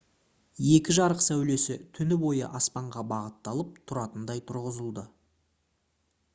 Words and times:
екі 0.75 0.95
жарық 0.97 1.19
сәулесі 1.25 1.75
түні 1.97 2.17
бойы 2.23 2.49
аспанға 2.61 3.05
бағытталып 3.13 3.79
тұратындай 3.91 4.45
тұрғызылды 4.51 5.09